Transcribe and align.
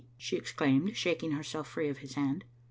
she 0.17 0.35
exclaimed, 0.35 0.97
shak 0.97 1.21
ing 1.21 1.33
herself 1.33 1.67
free 1.67 1.87
of 1.87 1.99
his 1.99 2.15
hand. 2.15 2.43